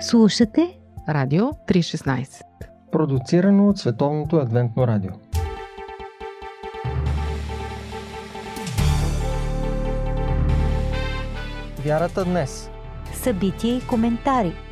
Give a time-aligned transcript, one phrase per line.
[0.00, 2.42] Слушате Радио 316.
[2.92, 5.10] Продуцирано от Световното адвентно радио.
[11.84, 12.70] Вярата днес.
[13.12, 14.65] събития и коментари.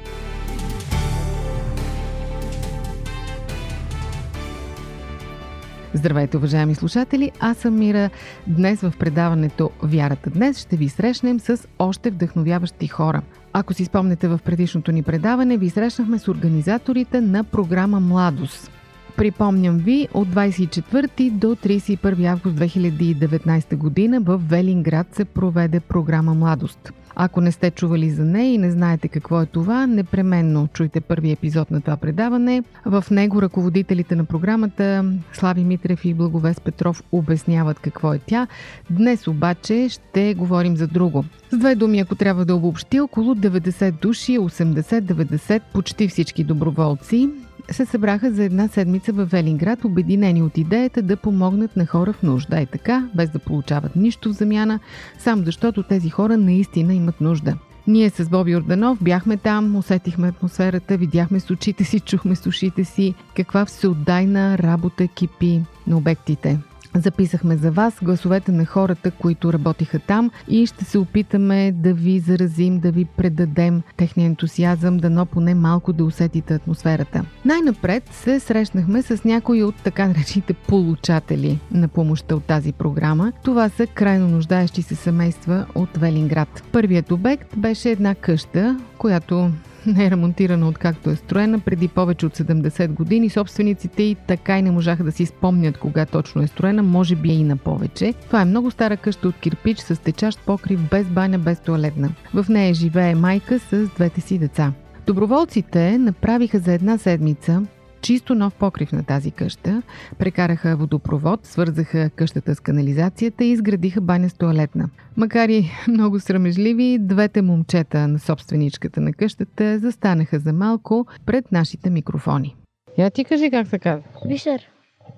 [5.96, 7.32] Здравейте, уважаеми слушатели!
[7.40, 8.10] Аз съм Мира.
[8.46, 13.22] Днес в предаването Вярата днес ще ви срещнем с още вдъхновяващи хора.
[13.52, 18.70] Ако си спомнете в предишното ни предаване, ви срещнахме с организаторите на програма Младост.
[19.16, 26.92] Припомням ви, от 24 до 31 август 2019 година в Велинград се проведе програма Младост.
[27.16, 31.30] Ако не сте чували за нея и не знаете какво е това, непременно чуйте първи
[31.30, 32.62] епизод на това предаване.
[32.84, 38.46] В него ръководителите на програмата Слави Митрев и Благовест Петров обясняват какво е тя.
[38.90, 41.24] Днес обаче ще говорим за друго.
[41.50, 47.30] С две думи, ако трябва да обобщи, около 90 души, 80-90, почти всички доброволци
[47.70, 52.22] се събраха за една седмица в Велинград, обединени от идеята да помогнат на хора в
[52.22, 52.60] нужда.
[52.60, 54.80] Е така, без да получават нищо в замяна,
[55.18, 57.56] само защото тези хора наистина имат нужда.
[57.86, 62.84] Ние с Боби Орданов бяхме там, усетихме атмосферата, видяхме с очите си, чухме с ушите
[62.84, 66.58] си каква всеотдайна работа кипи на обектите.
[66.96, 72.18] Записахме за вас гласовете на хората, които работиха там и ще се опитаме да ви
[72.18, 77.24] заразим, да ви предадем техния ентусиазъм, дано поне малко да усетите атмосферата.
[77.44, 83.32] Най-напред се срещнахме с някои от така наречените получатели на помощта от тази програма.
[83.44, 86.64] Това са крайно нуждаещи се семейства от Велинград.
[86.72, 89.50] Първият обект беше една къща, която
[89.86, 93.30] не е ремонтирана откакто е строена преди повече от 70 години.
[93.30, 97.28] Собствениците и така и не можаха да си спомнят кога точно е строена, може би
[97.28, 98.14] и на повече.
[98.26, 102.10] Това е много стара къща от кирпич с течащ покрив, без баня, без туалетна.
[102.34, 104.72] В нея живее майка с двете си деца.
[105.06, 107.62] Доброволците направиха за една седмица
[108.04, 109.82] чисто нов покрив на тази къща,
[110.18, 114.90] прекараха водопровод, свързаха къщата с канализацията и изградиха баня с туалетна.
[115.16, 121.90] Макар и много срамежливи, двете момчета на собственичката на къщата застанаха за малко пред нашите
[121.90, 122.56] микрофони.
[122.98, 124.08] Я ти кажи как се казва.
[124.28, 124.68] Бисер.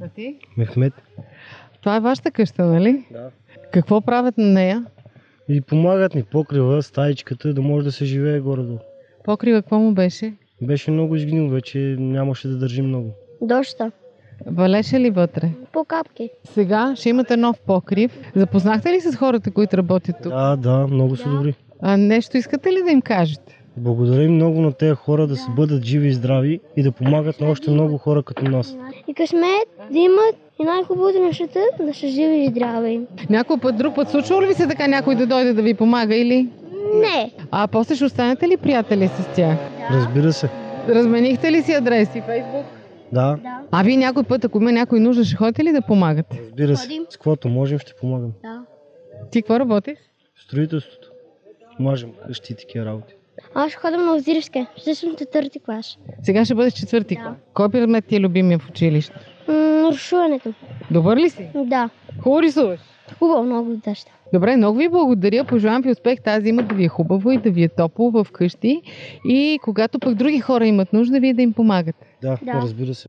[0.00, 0.38] А ти?
[0.56, 0.92] Мехмет.
[1.80, 3.06] Това е вашата къща, нали?
[3.10, 3.30] Да.
[3.72, 4.84] Какво правят на нея?
[5.48, 8.78] И помагат ми покрива, стаичката, да може да се живее горе-долу.
[9.24, 10.34] Покрива какво му беше?
[10.62, 13.10] Беше много изгнил, вече нямаше да държи много.
[13.42, 13.90] Доща.
[14.46, 15.50] Валеше ли вътре?
[15.72, 16.30] По капки.
[16.44, 18.18] Сега ще имате нов покрив.
[18.34, 20.32] Запознахте ли с хората, които работят тук?
[20.32, 21.36] Да, да, много са Да.
[21.36, 21.54] добри.
[21.82, 23.62] А нещо искате ли да им кажете?
[23.76, 27.50] Благодарим много на тези хора да се бъдат живи и здрави и да помагат на
[27.50, 28.76] още много хора като нас.
[29.08, 33.00] И късмет да имат и най-хубавото нещата да са живи и здрави.
[33.30, 36.16] Някой път, друг път, случва ли ви се така някой да дойде да ви помага
[36.16, 36.48] или?
[36.94, 37.30] Не.
[37.50, 39.58] А после ще останете ли приятели с тях?
[39.90, 40.48] Разбира се.
[40.88, 42.64] Разменихте ли си адреси, Фейсбук?
[43.12, 43.60] Да, Да.
[43.70, 46.40] А вие някой път, ако има някой нужда, ще ходите ли да помагате?
[46.42, 46.82] разбира се.
[46.82, 47.04] Ходим.
[47.10, 48.32] С каквото можем ще помагам.
[48.42, 48.62] Да.
[49.30, 49.98] Ти какво работиш?
[50.38, 51.08] Строителството.
[51.78, 53.14] Мажем къщи и такива работи.
[53.54, 54.66] Аз ще ходя на Озирске.
[54.76, 55.98] Ще съм четвърти клас.
[56.22, 57.20] Сега ще бъдеш четвърти Да.
[57.22, 57.34] клас.
[57.54, 59.14] Кой предмет ти е любимия в училище?
[59.48, 59.54] М,
[59.92, 60.52] рисуването.
[60.90, 61.48] Добър ли си?
[61.56, 61.90] Да.
[62.20, 62.80] Хубаво рисуваш?
[63.18, 64.10] Хубаво много дъжда.
[64.32, 65.44] Добре, много ви благодаря.
[65.44, 68.26] Пожелавам ви успех тази зима да ви е хубаво и да ви е топло в
[68.32, 68.82] къщи.
[69.24, 72.06] И когато пък други хора имат нужда, вие да им помагате.
[72.22, 72.52] Да, Да.
[72.52, 73.08] разбира се.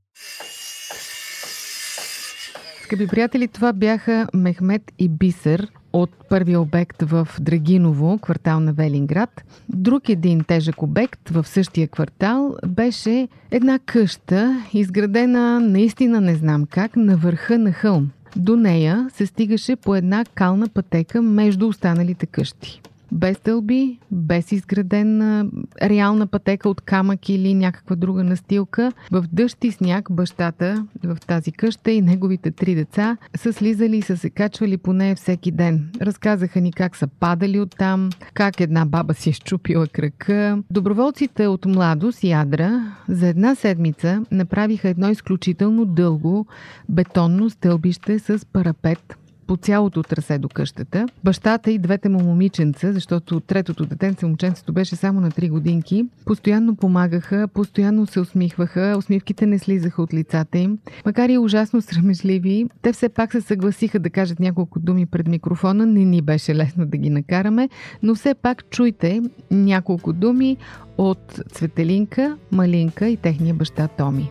[2.83, 9.44] Скъпи приятели, това бяха Мехмет и Бисер от първия обект в Драгиново, квартал на Велинград.
[9.69, 16.95] Друг един тежък обект в същия квартал беше една къща, изградена наистина не знам как,
[16.95, 18.09] на върха на хълм.
[18.36, 22.82] До нея се стигаше по една кална пътека между останалите къщи.
[23.12, 25.45] Без стълби, без изградена
[25.84, 28.91] реална пътека от камък или някаква друга настилка.
[29.12, 34.01] В дъжд и сняг бащата в тази къща и неговите три деца са слизали и
[34.01, 35.90] са се качвали по нея всеки ден.
[36.01, 40.64] Разказаха ни как са падали оттам, как една баба си е щупила крака.
[40.72, 46.47] Доброволците от Младост и Адра за една седмица направиха едно изключително дълго
[46.90, 49.17] бетонно стълбище с парапет
[49.47, 51.05] по цялото трасе до къщата.
[51.23, 56.76] Бащата и двете му момиченца, защото третото детенце, момченцето беше само на 3 годинки, постоянно
[56.76, 60.78] помагаха, постоянно се усмихваха, усмивките не слизаха от лицата им.
[61.05, 65.85] Макар и ужасно срамежливи, те все пак се съгласиха да кажат няколко думи пред микрофона.
[65.85, 67.70] Не ни беше лесно да ги накараме,
[68.03, 69.22] но все пак чуйте
[69.52, 70.58] няколко думи
[70.97, 74.29] от Цветелинка, Малинка и техния баща Томи.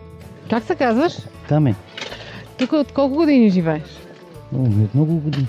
[0.50, 1.12] Как се казваш?
[1.48, 1.74] Там е.
[2.58, 4.05] Тук от колко години живееш?
[4.52, 5.46] Много, от много години.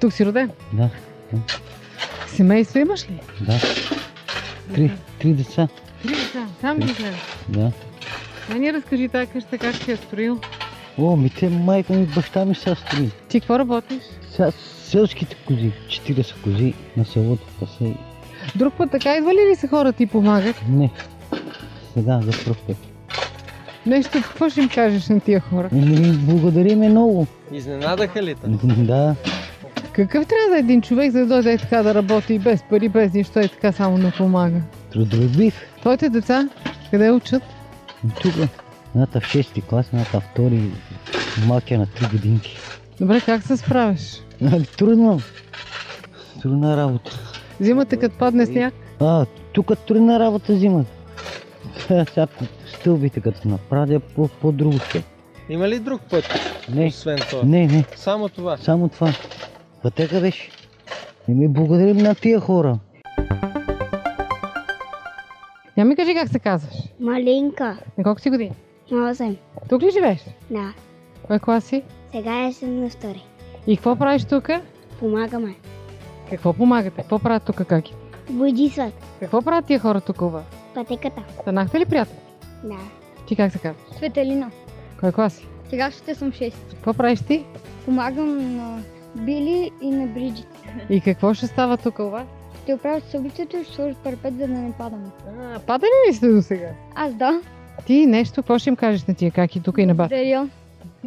[0.00, 0.50] Тук си роден?
[0.72, 0.90] Да,
[2.26, 3.20] Семейство имаш ли?
[3.40, 3.58] да.
[4.74, 5.68] Три, три деца.
[6.02, 6.46] Три деца.
[6.60, 7.20] Сам ти гледаш.
[7.48, 7.72] Да.
[8.50, 10.40] А ни разкажи тази къща как си я строил.
[10.98, 13.10] О, ми те майка ми, баща ми са строи.
[13.28, 14.02] Ти какво работиш?
[14.30, 14.50] Сега
[14.84, 17.94] селските кози, 40 кози на селото пасе.
[18.56, 20.56] Друг път така идва ли, ли са хора ти помагат?
[20.68, 20.90] Не.
[21.94, 22.76] Сега за пръв път.
[23.86, 25.68] Нещо, какво ще им кажеш на тия хора?
[25.72, 27.26] Ами, благодариме много.
[27.52, 28.48] Изненадаха ли те?
[28.66, 29.14] Да.
[29.92, 32.62] Какъв трябва да е един човек, за да дойде е така да работи и без
[32.70, 34.60] пари, без нищо и така само да помага?
[34.92, 35.54] Трудолюбив.
[35.80, 36.48] Твоите деца
[36.90, 37.42] къде учат?
[38.22, 38.34] Тук.
[38.94, 40.70] Едната в 6 клас, едната в втори.
[41.46, 42.56] Малкия на 3 годинки.
[43.00, 44.20] Добре, как се справяш?
[44.42, 45.20] Ами, трудно.
[46.42, 47.18] Трудна работа.
[47.60, 48.74] Зимата като падне сняг?
[49.00, 50.86] А, тук трудна работа взимат.
[51.88, 52.26] Сега
[52.86, 55.04] по стълбите като направя по, по друго ще.
[55.48, 56.24] Има ли друг път,
[56.74, 57.42] Не, освен това?
[57.44, 57.84] не, не.
[57.96, 58.56] Само това.
[58.56, 59.12] Само това.
[59.82, 60.50] Пътека беше.
[61.28, 62.78] И ми благодарим на тия хора.
[65.76, 66.74] Я ми кажи как се казваш.
[67.00, 67.78] Малинка.
[67.98, 68.52] На колко си години?
[68.90, 69.36] 8.
[69.68, 70.24] Тук ли живееш?
[70.50, 70.72] Да.
[71.26, 71.82] Кой клас си?
[72.12, 73.24] Сега е съм на втори.
[73.66, 74.50] И какво правиш тук?
[74.98, 75.54] Помагаме.
[76.30, 76.96] Какво помагате?
[76.96, 77.94] Какво правят тук каки?
[78.30, 78.92] Бодисват.
[79.20, 80.22] Какво правят тия хора тук?
[80.74, 81.22] Пътеката.
[81.42, 82.25] Станахте ли приятели?
[82.64, 82.78] Да.
[83.26, 83.96] Ти как се казваш?
[83.96, 84.50] Светелина.
[85.00, 85.46] Кой клас си?
[85.70, 86.52] Сега ще съм 6.
[86.70, 87.44] Какво правиш ти?
[87.84, 88.78] Помагам на
[89.14, 90.46] Били и на Бриджит.
[90.90, 92.26] И какво ще става тук у вас?
[92.62, 95.08] Ще оправят събитието и ще сложат парапет, за да не падаме.
[95.40, 96.68] А, падали ли сте до сега?
[96.94, 97.40] Аз да.
[97.86, 100.08] Ти нещо, какво ще им кажеш на тия каки тук и на бас?
[100.08, 100.48] Благодаря,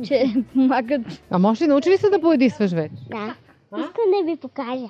[0.03, 1.01] че помагат.
[1.29, 2.95] А може ли научи ли се да поедисваш вече?
[3.09, 3.35] Да.
[3.77, 4.89] Искам да ви покажа.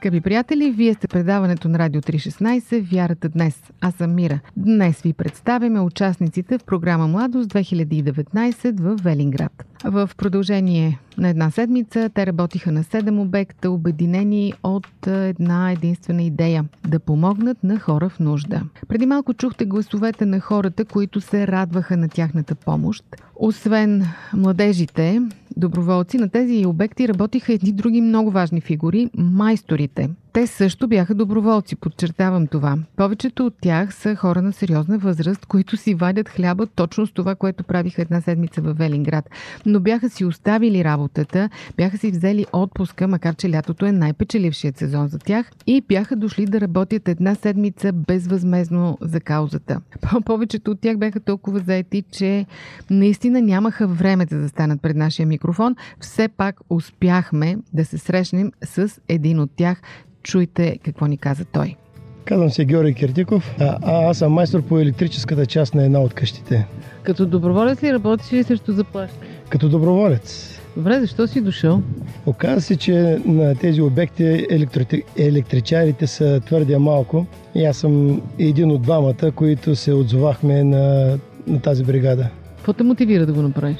[0.00, 3.62] Скъпи приятели, вие сте предаването на Радио 316 Вярата днес.
[3.80, 4.40] Аз съм Мира.
[4.56, 9.64] Днес ви представяме участниците в програма Младост 2019 в Велинград.
[9.84, 16.64] В продължение на една седмица те работиха на 7 обекта, обединени от една единствена идея–
[16.88, 18.62] да помогнат на хора в нужда.
[18.88, 23.04] Преди малко чухте гласовете на хората, които се радваха на тяхната помощ.
[23.36, 24.04] Освен
[24.34, 25.22] младежите,
[25.56, 30.10] доброволци на тези обекти работиха едни други много важни фигури– майсторите.
[30.32, 32.76] Те също бяха доброволци, подчертавам това.
[32.96, 37.34] Повечето от тях са хора на сериозна възраст, които си вадят хляба точно с това,
[37.34, 39.30] което правиха една седмица в Велинград.
[39.66, 45.08] Но бяха си оставили работата, бяха си взели отпуска, макар че лятото е най-печелившият сезон
[45.08, 49.80] за тях, и бяха дошли да работят една седмица безвъзмезно за каузата.
[50.24, 52.46] Повечето от тях бяха толкова заети, че
[52.90, 55.76] наистина нямаха време да застанат пред нашия микрофон.
[56.00, 59.82] Все пак успяхме да се срещнем с един от тях.
[60.22, 61.76] Чуйте какво ни каза той.
[62.24, 66.14] Казвам се Георги Киртиков, а, а аз съм майстор по електрическата част на една от
[66.14, 66.66] къщите.
[67.02, 69.16] Като доброволец ли работиш или срещу заплаща?
[69.48, 70.56] Като доброволец.
[70.76, 71.82] Добре, защо си дошъл?
[72.26, 74.84] Оказва се, че на тези обекти електро...
[75.18, 81.60] електричарите са твърде малко и аз съм един от двамата, които се отзовахме на, на
[81.60, 82.28] тази бригада.
[82.56, 83.78] Какво те мотивира да го направиш?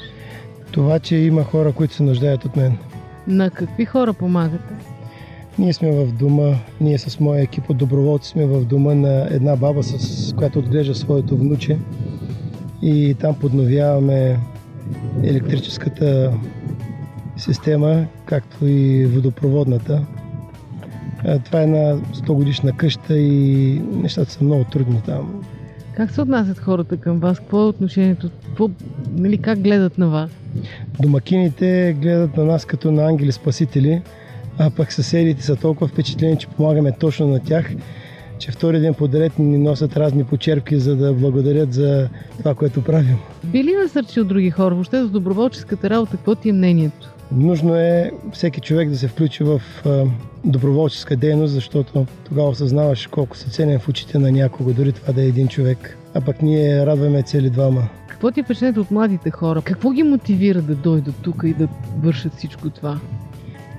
[0.71, 2.77] Това, че има хора, които се нуждаят от мен.
[3.27, 4.73] На какви хора помагате?
[5.59, 9.55] Ние сме в дома, ние с моя екип от доброволци сме в дома на една
[9.55, 11.77] баба, с която отглежда своето внуче.
[12.81, 14.39] И там подновяваме
[15.23, 16.33] електрическата
[17.37, 20.05] система, както и водопроводната.
[21.45, 25.43] Това е една 100 годишна къща и нещата са много трудни там.
[25.95, 27.39] Как се отнасят хората към вас?
[27.39, 28.29] Какво е отношението?
[28.45, 28.69] Какво,
[29.11, 30.31] нали, как гледат на вас?
[31.01, 34.01] Домакините гледат на нас като на ангели спасители,
[34.57, 37.71] а пък съседите са толкова впечатлени, че помагаме точно на тях,
[38.39, 43.17] че втори ден подред ни носят разни почерпки, за да благодарят за това, което правим.
[43.43, 44.75] Би ли насърчил други хора?
[44.75, 47.09] Въобще за доброволческата работа, какво ти е мнението?
[47.31, 49.61] Нужно е всеки човек да се включи в
[50.45, 55.21] доброволческа дейност, защото тогава осъзнаваш колко са ценен в очите на някого, дори това да
[55.21, 55.97] е един човек.
[56.13, 57.87] А пък ние радваме цели двама.
[58.07, 59.61] Какво ти е впечатлението от младите хора?
[59.61, 61.67] Какво ги мотивира да дойдат тук и да
[62.03, 62.99] вършат всичко това?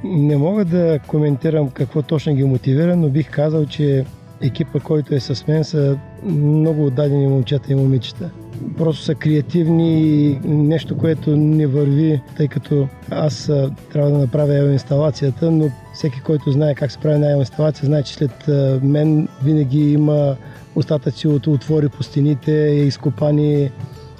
[0.04, 4.04] Не мога да коментирам какво точно ги мотивира, но бих казал, че
[4.40, 8.30] екипа, който е с мен, са много отдадени момчета и момичета.
[8.78, 13.50] Просто са креативни и нещо, което не върви, тъй като аз
[13.92, 18.14] трябва да направя инсталацията, но всеки, който знае как се прави една инсталация, знае, че
[18.14, 18.49] след
[18.82, 20.37] мен винаги има
[20.75, 22.52] остатъци от отвори по стените,
[22.87, 23.71] изкопани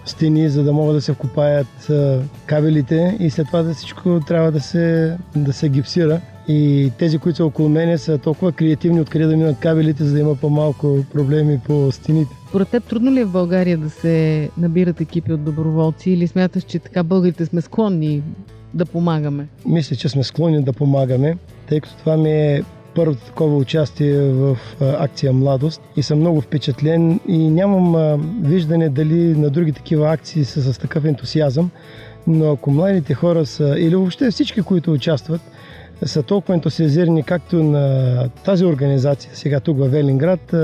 [0.05, 1.91] стени, за да могат да се вкопаят
[2.47, 6.21] кабелите и след това да всичко трябва да се, да се гипсира.
[6.49, 10.21] И тези, които са около мене, са толкова креативни, откъде да минат кабелите, за да
[10.21, 12.37] има по-малко проблеми по стените.
[12.49, 16.63] Според теб трудно ли е в България да се набират екипи от доброволци или смяташ,
[16.63, 18.23] че така българите сме склонни
[18.75, 19.47] да помагаме?
[19.67, 21.37] Мисля, че сме склонни да помагаме,
[21.69, 22.63] тъй като това ми е
[22.95, 29.51] първото такова участие в акция Младост и съм много впечатлен и нямам виждане дали на
[29.51, 31.71] други такива акции са с такъв ентусиазъм,
[32.27, 35.41] но ако младите хора са, или въобще всички, които участват,
[36.05, 40.55] са толкова ентусиазирани както на тази организация, сега тук в Велинград,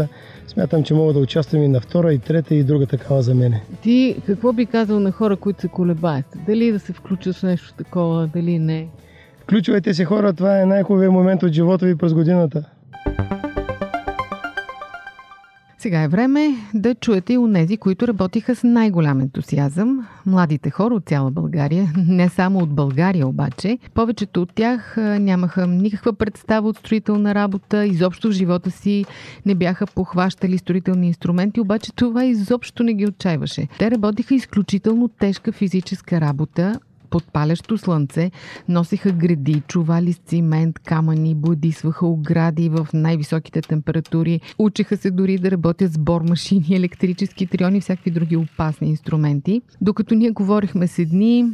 [0.49, 3.63] смятам, че мога да участвам и на втора, и трета, и друга такава за мене.
[3.83, 6.27] Ти какво би казал на хора, които се колебаят?
[6.47, 8.89] Дали да се включат в нещо такова, дали не?
[9.49, 12.65] Включвайте се хора, това е най-хубавият момент от живота ви през годината.
[15.79, 20.07] Сега е време да чуете и онези, които работиха с най-голям ентусиазъм.
[20.27, 23.79] Младите хора от цяла България, не само от България обаче.
[23.95, 29.05] Повечето от тях нямаха никаква представа от строителна работа, изобщо в живота си
[29.47, 33.69] не бяха похващали строителни инструменти, обаче това изобщо не ги отчаиваше.
[33.79, 38.31] Те работиха изключително тежка физическа работа, под палещо слънце,
[38.69, 45.51] носиха гради, чували с цимент, камъни, бодисваха огради в най-високите температури, учиха се дори да
[45.51, 49.63] работят с бормашини, електрически триони и всякакви други опасни инструменти.
[49.81, 51.47] Докато ние говорихме с едни,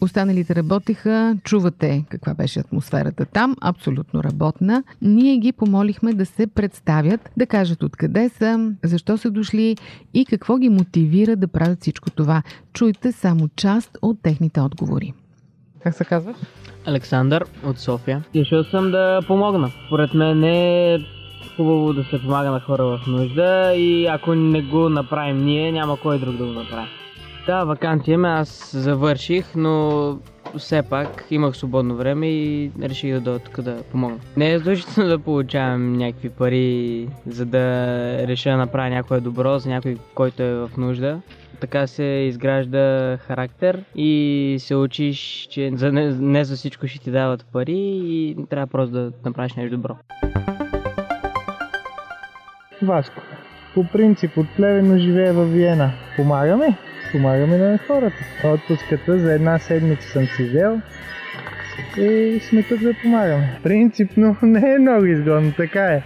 [0.00, 4.82] Останалите работеха, чувате каква беше атмосферата там, абсолютно работна.
[5.02, 9.76] Ние ги помолихме да се представят, да кажат откъде са, защо са дошли
[10.14, 12.42] и какво ги мотивира да правят всичко това.
[12.72, 15.12] Чуйте само част от техните отговори.
[15.82, 16.36] Как се казваш?
[16.86, 18.24] Александър от София.
[18.34, 19.70] Дошъл съм да помогна.
[19.88, 20.98] Поред мен е
[21.56, 25.96] хубаво да се помага на хора в нужда и ако не го направим ние, няма
[25.96, 26.88] кой друг да го направи.
[27.48, 30.18] Да, вакансия ме аз завърших, но
[30.58, 34.18] все пак имах свободно време и реших да дойда тук да помогна.
[34.36, 37.58] Не е задължително да получавам някакви пари, за да
[38.28, 41.20] реша да направя някое добро за някой, който е в нужда.
[41.60, 47.10] Така се изгражда характер и се учиш, че за не, не за всичко ще ти
[47.10, 49.96] дават пари и трябва просто да направиш нещо добро.
[52.82, 53.22] Васко.
[53.74, 55.90] По принцип от Плевен, но живее в Виена.
[56.16, 56.78] Помагаме?
[57.12, 58.16] Помагаме на хората.
[58.44, 60.80] Отпуската за една седмица съм си взел
[61.96, 63.58] и сме тук да помагаме.
[63.62, 66.02] Принципно не е много изгодно, така е,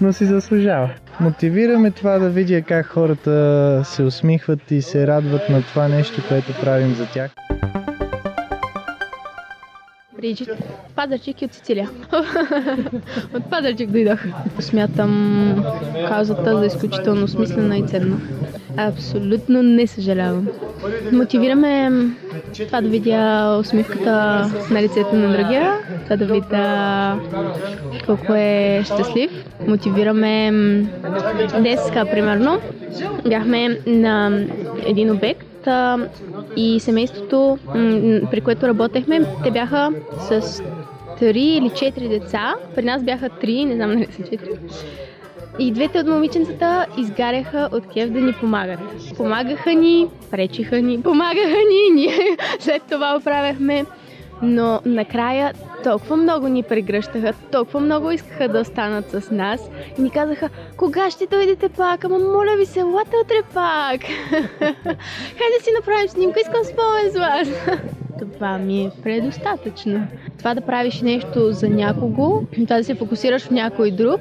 [0.00, 0.90] но си заслужава.
[1.20, 6.60] Мотивираме това да видя как хората се усмихват и се радват на това нещо, което
[6.60, 7.30] правим за тях.
[10.16, 10.48] Бриджит.
[10.96, 11.90] Пазарчик и от Сицилия.
[13.34, 14.20] от Пазарчик дойдох.
[14.60, 15.64] Смятам
[16.08, 18.16] каузата за изключително смислена и ценна.
[18.76, 20.48] Абсолютно не съжалявам.
[21.12, 21.90] Мотивираме
[22.66, 27.18] това да видя усмивката на лицето на другия, това да видя
[28.06, 29.30] колко е щастлив.
[29.66, 30.52] Мотивираме
[31.58, 32.60] днеска, примерно.
[33.28, 34.44] Бяхме на
[34.86, 35.46] един обект,
[36.56, 37.58] и семейството,
[38.30, 40.62] при което работехме, те бяха с
[41.20, 42.54] 3 или 4 деца.
[42.74, 44.38] При нас бяха 3, не знам нали са 4.
[45.58, 48.80] И двете от момиченцата изгаряха от кев да ни помагат.
[49.16, 53.84] Помагаха ни, пречиха ни, помагаха ни, ние след това оправяхме.
[54.42, 55.52] Но накрая
[55.84, 61.10] толкова много ни прегръщаха, толкова много искаха да останат с нас и ни казаха, кога
[61.10, 64.00] ще дойдете пак, ама моля ви се, елате утре пак.
[65.38, 67.48] Хайде да си направим снимка, искам спомен с вас.
[68.32, 70.06] Това ми е предостатъчно.
[70.38, 74.20] Това да правиш нещо за някого, това да се фокусираш в някой друг,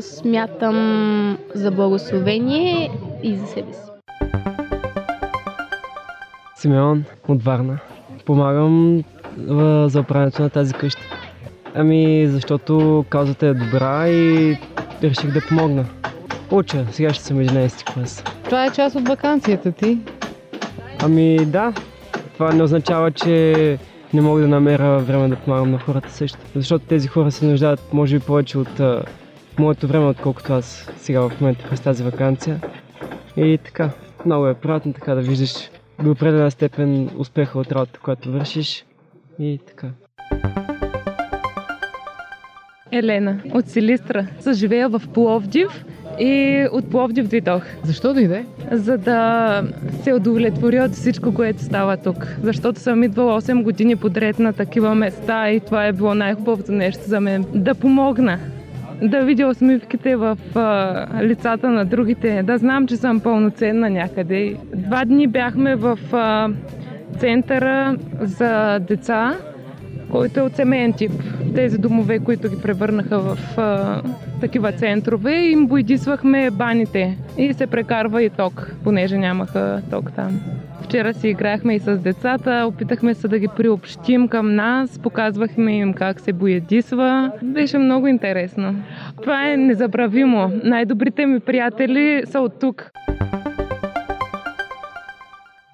[0.00, 2.90] смятам за благословение
[3.22, 3.80] и за себе си.
[6.56, 7.78] Симеон от Варна.
[8.26, 9.02] Помагам
[9.88, 11.02] за оправянето на тази къща.
[11.74, 14.56] Ами, защото каузата е добра и
[15.02, 15.84] реших да помогна.
[16.50, 18.24] Уча, сега ще съм 11 клас.
[18.44, 19.98] Това е част от вакансията ти?
[21.02, 21.72] Ами да,
[22.34, 23.78] това не означава, че
[24.14, 26.38] не мога да намеря време да помагам на хората също.
[26.54, 28.80] Защото тези хора се нуждаят, може би, повече от
[29.58, 32.60] моето време, отколкото аз сега в момента през тази вакансия.
[33.36, 33.90] И така,
[34.26, 35.70] много е приятно така да виждаш
[36.02, 38.84] до определена степен успеха от работата, която вършиш
[39.38, 39.88] и така.
[42.92, 44.26] Елена от Силистра.
[44.40, 45.84] Съживея в Пловдив
[46.18, 47.62] и от Пловдив дойдох.
[47.84, 48.44] Защо дойде?
[48.72, 49.62] За да
[50.02, 52.36] се удовлетворя от всичко, което става тук.
[52.42, 57.02] Защото съм идвала 8 години подред на такива места и това е било най-хубавото нещо
[57.06, 57.44] за мен.
[57.54, 58.38] Да помогна.
[59.02, 62.42] Да видя усмивките в а, лицата на другите.
[62.42, 64.56] Да знам, че съм пълноценна някъде.
[64.76, 66.48] Два дни бяхме в а,
[67.18, 69.36] центъра за деца,
[70.10, 71.12] който е от семейен тип.
[71.54, 74.02] Тези домове, които ги превърнаха в а,
[74.40, 80.40] такива центрове, им бойдисвахме баните и се прекарва и ток, понеже нямаха ток там.
[80.82, 85.94] Вчера си играхме и с децата, опитахме се да ги приобщим към нас, показвахме им
[85.94, 87.32] как се боядисва.
[87.42, 88.74] Беше много интересно.
[89.22, 90.52] Това е незабравимо.
[90.64, 92.90] Най-добрите ми приятели са от тук.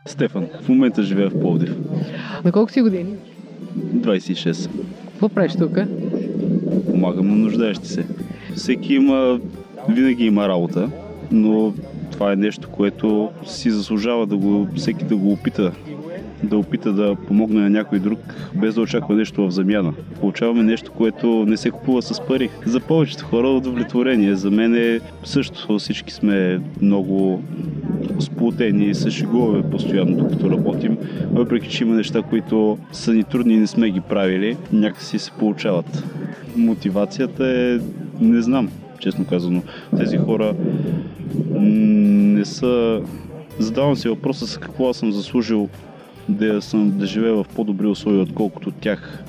[0.06, 1.76] Стефан, в момента живея в Пловдив.
[2.44, 3.14] На колко си години?
[3.78, 4.70] 26.
[5.14, 5.78] Какво правиш тук?
[6.90, 8.06] Помагам на нуждаещи се.
[8.54, 9.40] Всеки има,
[9.88, 10.90] винаги има работа,
[11.32, 11.74] но
[12.12, 15.72] това е нещо, което си заслужава да го, всеки да го опита.
[16.42, 18.18] Да опита да помогне на някой друг,
[18.54, 19.94] без да очаква нещо в замяна.
[20.20, 22.50] Получаваме нещо, което не се купува с пари.
[22.66, 24.34] За повечето хора удовлетворение.
[24.34, 27.42] За мен е също всички сме много
[28.18, 30.98] сплутени и се шегуваме постоянно, докато работим.
[31.32, 35.30] Въпреки, че има неща, които са ни трудни и не сме ги правили, някакси се
[35.30, 36.04] получават.
[36.56, 37.78] Мотивацията е,
[38.20, 39.62] не знам, честно казано.
[39.96, 40.54] Тези хора
[41.50, 43.00] не са...
[43.58, 45.68] Задавам си въпроса с какво аз съм заслужил
[46.28, 49.24] да, съм, да живея в по-добри условия, отколкото тях.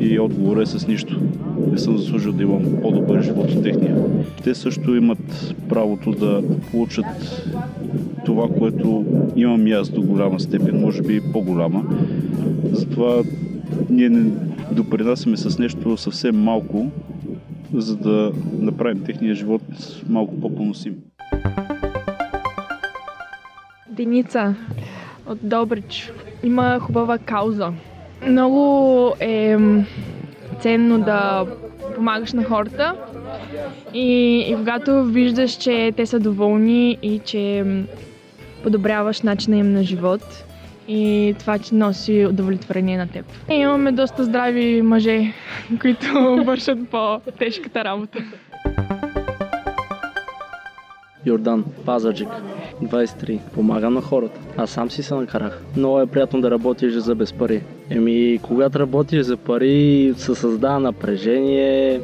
[0.00, 1.20] И отговорът е с нищо.
[1.70, 3.96] Не съм заслужил да имам по-добър живот от техния.
[4.44, 7.06] Те също имат правото да получат
[8.24, 9.04] това, което
[9.36, 11.84] имам и аз до голяма степен, може би по-голяма.
[12.72, 13.22] Затова
[13.90, 14.30] ние не
[14.72, 16.90] допринасяме с нещо съвсем малко,
[17.74, 19.62] за да направим техния живот
[20.08, 20.94] малко по-поносим.
[23.90, 24.54] Деница
[25.26, 26.12] от Добрич
[26.44, 27.72] има хубава кауза.
[28.28, 29.56] Много е
[30.60, 31.46] ценно да
[31.94, 32.94] помагаш на хората
[33.94, 37.64] и, и когато виждаш, че те са доволни и че
[38.62, 40.44] подобряваш начина им на живот
[40.88, 43.26] и това, че носи удовлетворение на теб.
[43.50, 45.32] И имаме доста здрави мъже,
[45.80, 46.06] които
[46.46, 48.18] вършат по-тежката работа.
[51.26, 52.28] Йордан, Пазарджик,
[52.82, 53.38] 23.
[53.54, 54.40] Помагам на хората.
[54.56, 55.62] Аз сам си се накарах.
[55.76, 57.62] Много е приятно да работиш за без пари.
[57.90, 62.00] Еми, когато работиш за пари, се създава напрежение.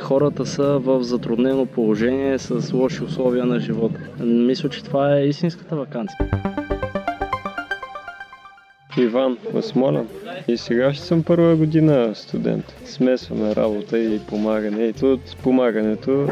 [0.00, 4.00] Хората са в затруднено положение с лоши условия на живота.
[4.20, 6.18] Мисля, че това е истинската вакансия.
[8.98, 10.08] Иван Смолян.
[10.48, 12.74] И сега ще съм първа година студент.
[12.84, 14.84] Смесваме работа и помагане.
[14.84, 16.28] И тут помагането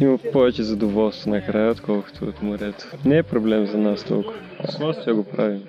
[0.00, 2.86] има повече задоволство накрая, отколкото от морето.
[3.04, 4.38] Не е проблем за нас толкова.
[4.68, 5.62] С удоволствие го правим.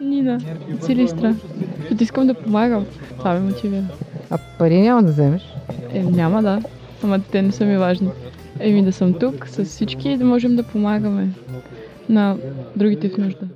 [0.00, 0.40] Нина,
[0.80, 1.34] Силистра.
[1.88, 2.86] Като искам да помагам.
[3.18, 3.84] Това ме мотивира.
[4.30, 5.42] А пари няма да вземеш?
[5.92, 6.62] Е, няма да.
[7.02, 8.08] Ама те не са ми важни.
[8.60, 11.28] Еми да съм тук с всички и да можем да помагаме
[12.08, 12.36] на
[12.76, 13.46] другите в нужда.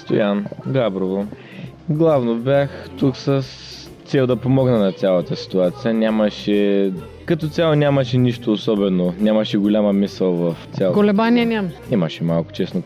[0.00, 1.26] Стоян, Габрово.
[1.88, 3.42] Главно бях тук с
[4.08, 5.94] цел да помогна на цялата ситуация.
[5.94, 6.92] Нямаше...
[7.24, 9.14] Като цяло нямаше нищо особено.
[9.20, 10.98] Нямаше голяма мисъл в цялото.
[10.98, 11.68] Колебания няма.
[11.90, 12.82] Имаше малко, честно.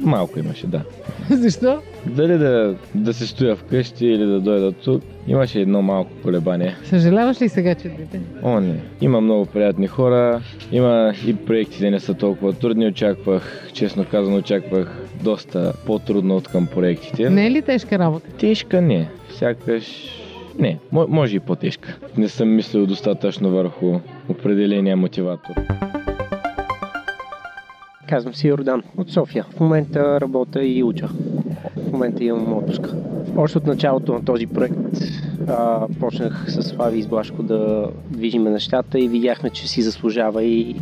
[0.00, 0.82] Малко имаше, да.
[1.30, 1.78] Защо?
[2.06, 6.76] Дали да, да се стоя вкъщи или да дойда тук, имаше едно малко колебание.
[6.84, 8.20] Съжаляваш ли сега, че дете?
[8.42, 8.80] О, не.
[9.00, 10.40] Има много приятни хора,
[10.72, 12.86] има и проектите не са толкова трудни.
[12.86, 17.30] Очаквах, честно казано, очаквах доста по-трудно от към проектите.
[17.30, 18.30] Не е ли тежка работа?
[18.38, 19.08] Тежка не.
[19.30, 19.84] Сякаш
[20.58, 21.98] не, мо- може и по-тежка.
[22.16, 25.54] Не съм мислил достатъчно върху определения мотиватор.
[28.08, 29.44] Казвам се Йордан от София.
[29.50, 31.08] В момента работя и уча.
[31.76, 32.94] В момента имам отпуска.
[33.36, 34.76] Още от началото на този проект
[35.48, 40.44] а, почнах с Слави и с Блашко да движим нещата и видяхме, че си заслужава
[40.44, 40.76] и,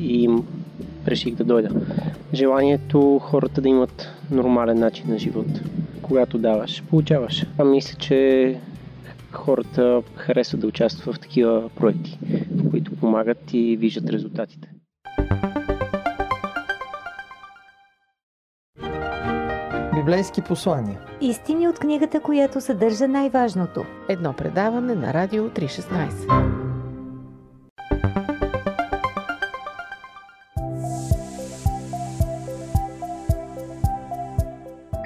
[0.00, 0.28] и
[1.08, 1.70] реших да дойда.
[2.34, 5.46] Желанието хората да имат нормален начин на живот.
[6.02, 7.46] Когато даваш, получаваш.
[7.58, 8.56] А мисля, че
[9.36, 12.18] хората харесват да участват в такива проекти,
[12.56, 14.68] в които помагат и виждат резултатите.
[19.94, 21.00] Библейски послания.
[21.20, 23.84] Истини от книгата, която съдържа най-важното.
[24.08, 26.66] Едно предаване на Радио 316.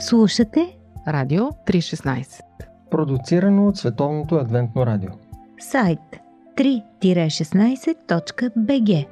[0.01, 2.50] Слушате Радио 316.
[2.91, 5.11] Продуцирано от Световното адвентно радио.
[5.59, 6.01] сайт
[6.57, 9.07] 3-16.bg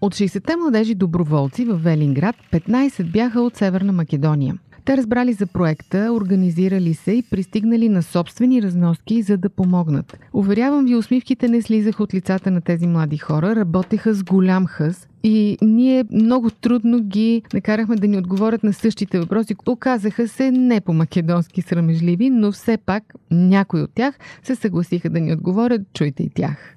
[0.00, 4.54] От 60-те младежи доброволци в Велинград, 15 бяха от Северна Македония.
[4.84, 10.18] Те разбрали за проекта, организирали се и пристигнали на собствени разноски, за да помогнат.
[10.32, 15.08] Уверявам ви, усмивките не слизаха от лицата на тези млади хора, работеха с голям хъс
[15.22, 19.54] и ние много трудно ги накарахме да ни отговорят на същите въпроси.
[19.66, 25.32] Оказаха се не по-македонски срамежливи, но все пак някои от тях се съгласиха да ни
[25.32, 25.82] отговорят.
[25.94, 26.76] Чуйте и тях.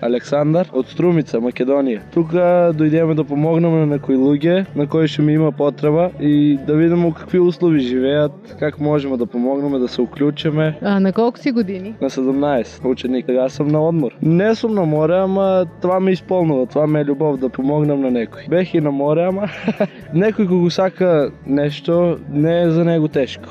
[0.00, 2.02] Александър от Струмица, Македония.
[2.12, 2.32] Тук
[2.74, 7.12] дойдеме да помогнем на някои луѓе, на кои ще ми има потреба и да видим
[7.12, 10.78] какви услови живеят, как можем да помогнем да се включиме.
[10.82, 11.94] А на колко си години?
[12.02, 13.28] На 17 ученик.
[13.28, 14.12] Аз съм на отмор.
[14.22, 16.66] Не съм на море, ама това ме изпълнува.
[16.66, 18.42] Това ме е любов да помогнем на някой.
[18.48, 19.48] Бех и на море, ама
[20.14, 23.48] някой го сака нещо, не е за него тежко.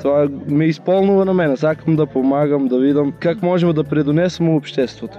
[0.00, 1.56] Това ме изпълнува на мен.
[1.56, 5.18] Сакам да помагам, да видам как можем да предонесем обществото.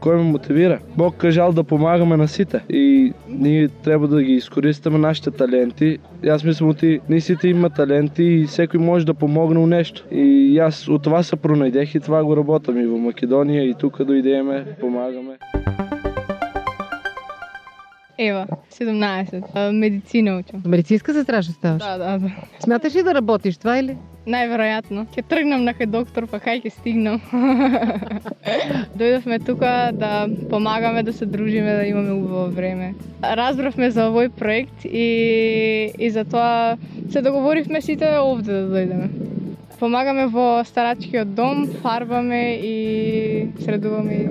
[0.00, 0.78] Кой ме мотивира?
[0.96, 2.60] Бог кажал да помагаме на сите.
[2.70, 5.98] И ние трябва да ги изкористаме нашите таленти.
[6.24, 10.04] И аз мислям, ти, ние сите има таленти и всеки може да помогне нещо.
[10.10, 14.04] И аз от това се пронайдех и това го работам и в Македония и тук
[14.04, 15.36] дойдеме, помагаме.
[18.20, 19.42] Ева, 17.
[19.54, 20.62] А, медицина учам.
[20.66, 21.82] Медицинска сестра ще ставаш?
[21.82, 22.30] Да, да, да.
[22.60, 23.96] Смяташ ли да работиш това или?
[24.26, 25.06] Най-вероятно.
[25.16, 27.16] Ќе тргнам на доктор, па кај ќе стигнам.
[29.00, 32.94] Дојдовме тука да помагаме, да се дружиме, да имаме убаво време.
[33.24, 36.76] Разбравме за овој проект и, и затоа
[37.10, 39.08] се договоривме сите овде да дојдеме.
[39.80, 44.28] Помагаме во старачкиот дом, фарбаме и средуваме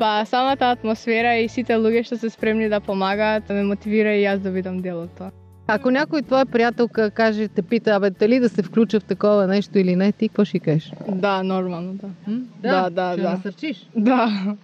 [0.00, 4.38] Па самата атмосфера и сите луѓе што се спремни да помагаат, ме мотивира и аз
[4.40, 5.28] да видам дел од тоа.
[5.68, 9.78] Ако някой твоя приятелка каже, те пита, абе, дали да се включа в такова нещо
[9.78, 10.92] или не, ти какво ще кажеш?
[11.08, 12.08] Да, нормално, да.
[12.26, 12.40] М?
[12.62, 13.30] Да, да, ще да.
[13.30, 13.86] насърчиш?
[13.96, 14.56] Да.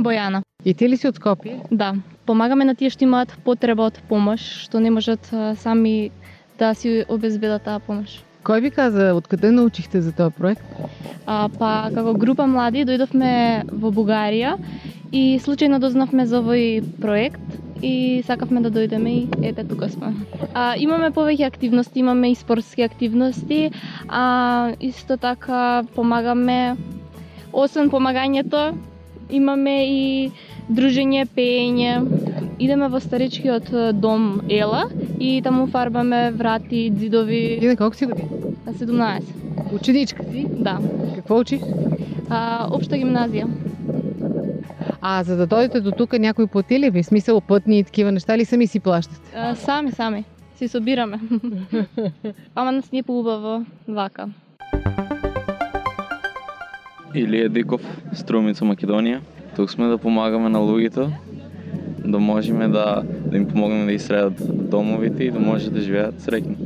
[0.00, 0.42] Бојана.
[0.64, 1.64] И ти ли си од Скопје?
[1.70, 1.94] Да.
[2.26, 5.32] Помагаме на тие што имаат потреба од помош, што не можат
[5.64, 6.12] сами
[6.60, 8.20] да си обезбедат таа помош.
[8.44, 10.62] Кой ви каза, откъде научихте за този проект?
[11.26, 14.56] А, па, како група млади дојдовме во Бугарија
[15.12, 20.10] и случајно дознавме за овој проект и сакавме да дојдеме и ете тука сме.
[20.54, 23.70] А, имаме повеќе активности, имаме и спортски активности,
[24.08, 26.76] а исто така помагаме
[27.52, 28.72] освен помагањето,
[29.30, 30.30] имаме и
[30.70, 31.94] дружење, пеење.
[32.62, 34.84] Идеме во старичкиот дом Ела
[35.18, 37.58] и таму фарбаме врати, зидови.
[37.62, 38.28] И на колко си години?
[38.66, 39.22] На 17.
[39.72, 40.46] Ученичка си?
[40.50, 40.78] Да.
[41.14, 41.60] Какво учиш?
[42.30, 43.46] А, обща гимназия.
[45.00, 47.02] А за да дойдете до тук някой плати ли ви?
[47.02, 49.20] Смисъл пътни и такива неща ли сами си плащате?
[49.36, 50.24] А, сами, сами.
[50.56, 51.20] Си собираме.
[52.54, 54.28] Ама нас ни е поубаво вака.
[57.14, 59.20] Илия Диков, Струмица, Македония.
[59.56, 61.10] Тук сме да помагаме на луѓето,
[62.04, 66.56] да можем да, да им помогнем да изсредат домовите и да може да живеят среќни.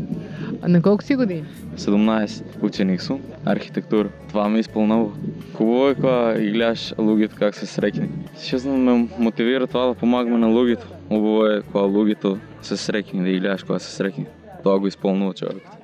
[0.63, 1.45] А на колко си години?
[1.77, 4.09] 17 ученик съм, архитектура.
[4.29, 5.13] Това ме изпълнува.
[5.55, 8.09] Хубаво е кога и гледаш луѓето как се среќни.
[8.49, 10.85] Честно ме мотивира това да помагаме на луѓето.
[11.09, 14.27] Хубаво е кога луѓето се среќни, да ги гледаш кога се среќни.
[14.63, 15.77] Това го изпълнува човекът.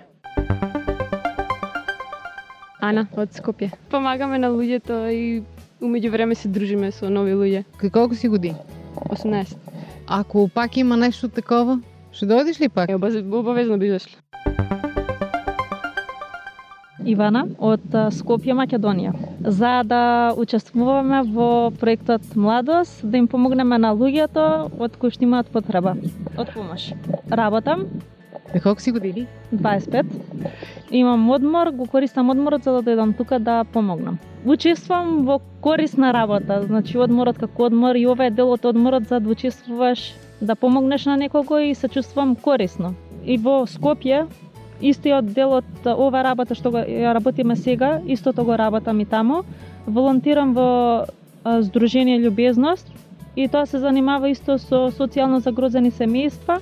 [2.82, 3.70] Ана од Скопје.
[3.90, 5.42] Помагаме на луѓето и
[5.80, 7.64] умеѓу време се дружиме со нови луѓе.
[7.92, 8.56] Колко си години?
[8.94, 9.56] 18.
[10.06, 11.80] Ако пак има нещо такова,
[12.12, 12.90] ще дойдеш ли пак?
[12.90, 14.18] Е, обавезно би дошла.
[17.04, 19.12] Ивана од Скопје, Македонија.
[19.42, 25.50] За да учествуваме во проектот Младост, да им помогнеме на луѓето од кои што имаат
[25.50, 25.96] потреба
[26.38, 26.92] од помош.
[27.30, 27.88] Работам.
[28.54, 29.26] На колку си години?
[29.54, 30.06] 25.
[30.90, 34.18] Имам одмор, го користам одморот за да дојдам тука да помогнам.
[34.44, 39.20] Учествувам во корисна работа, значи одморот како одмор и ова е дел од одморот за
[39.20, 42.94] да учествуваш, да помогнеш на некого и се чувствувам корисно.
[43.24, 44.26] И во Скопје
[44.80, 49.44] истиот дел од ова работа што ја работиме сега, истото го работам и таму.
[49.86, 51.06] Волонтирам во
[51.44, 52.86] Сдружение Љубезност
[53.36, 56.60] и тоа се занимава исто со социјално загрозени семејства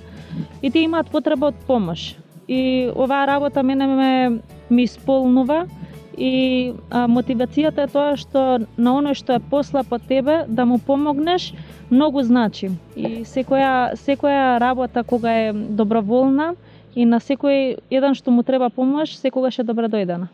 [0.62, 2.16] и тие имаат потреба од помош.
[2.48, 4.40] И оваа работа мене ме
[4.70, 5.66] ми исполнува
[6.18, 8.42] и а, мотивацијата е тоа што
[8.76, 11.52] на оној што е послап од тебе да му помогнеш
[11.90, 12.70] многу значи.
[12.96, 16.54] И секоја секоја работа кога е доброволна
[16.94, 20.28] и на секој еден што му треба помош, секогаш е добре дојдена.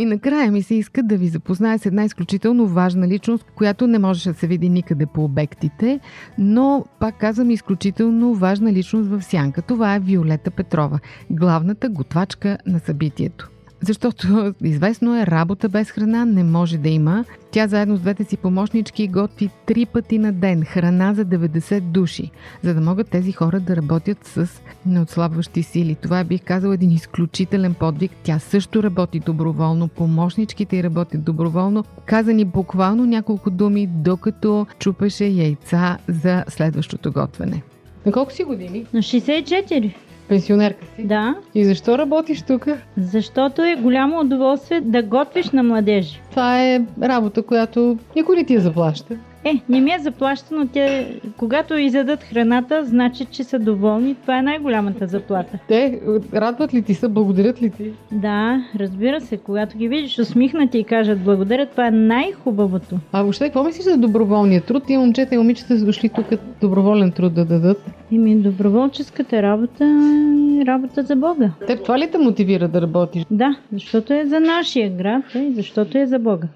[0.00, 3.98] И накрая ми се иска да ви запозная с една изключително важна личност, която не
[3.98, 6.00] можеше да се види никъде по обектите,
[6.38, 9.62] но пак казвам изключително важна личност в Сянка.
[9.62, 13.50] Това е Виолета Петрова, главната готвачка на събитието.
[13.80, 17.24] Защото известно е, работа без храна не може да има.
[17.50, 22.30] Тя заедно с двете си помощнички готви три пъти на ден храна за 90 души,
[22.62, 24.48] за да могат тези хора да работят с
[24.86, 25.94] неотслабващи сили.
[25.94, 28.12] Това е, бих казал, един изключителен подвиг.
[28.22, 31.84] Тя също работи доброволно, помощничките й работят доброволно.
[32.06, 37.62] Каза ни буквално няколко думи, докато чупеше яйца за следващото готвене.
[38.06, 38.86] На колко си години?
[38.94, 39.94] На 64.
[40.30, 41.04] Пенсионерка си?
[41.04, 41.34] Да.
[41.54, 42.66] И защо работиш тук?
[42.96, 46.20] Защото е голямо удоволствие да готвиш на младежи.
[46.30, 49.16] Това е работа, която никой не ти я заплаща.
[49.44, 54.14] Е, не ми е заплащано, те, когато изядат храната, значи, че са доволни.
[54.14, 55.58] Това е най-голямата заплата.
[55.68, 56.00] Те
[56.34, 57.92] радват ли ти се, благодарят ли ти?
[58.12, 59.36] Да, разбира се.
[59.36, 62.98] Когато ги видиш усмихнати и кажат благодаря, това е най-хубавото.
[63.12, 64.84] А въобще, какво мислиш за доброволния труд?
[64.86, 66.26] Тия момчета и момичета са дошли тук
[66.60, 67.84] доброволен труд да дадат.
[68.10, 71.50] Ими, доброволческата работа е работа за Бога.
[71.66, 73.24] Теб това ли те мотивира да работиш?
[73.30, 76.46] Да, защото е за нашия град и защото е за Бога.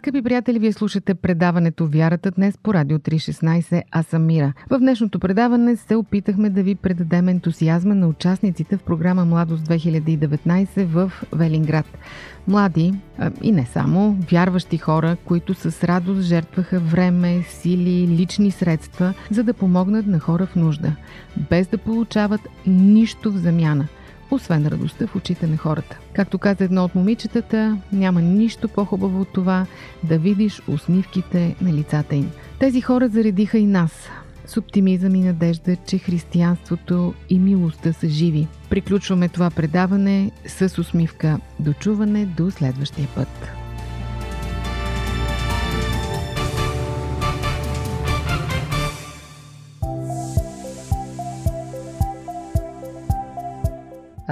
[0.00, 3.82] Скъпи приятели, вие слушате предаването Вярата днес по Радио 316.
[3.90, 4.52] Аз съм Мира.
[4.70, 10.84] В днешното предаване се опитахме да ви предадем ентусиазма на участниците в програма Младост 2019
[10.84, 11.86] в Велинград.
[12.48, 12.92] Млади
[13.42, 19.54] и не само, вярващи хора, които с радост жертваха време, сили, лични средства, за да
[19.54, 20.96] помогнат на хора в нужда,
[21.50, 23.88] без да получават нищо в замяна–
[24.32, 25.98] освен радостта в очите на хората.
[26.12, 29.66] Както каза едно от момичетата, няма нищо по-хубаво от това
[30.04, 32.30] да видиш усмивките на лицата им.
[32.58, 34.08] Тези хора заредиха и нас
[34.46, 38.48] с оптимизъм и надежда, че християнството и милостта са живи.
[38.70, 41.38] Приключваме това предаване с усмивка.
[41.60, 43.59] Дочуване до следващия път.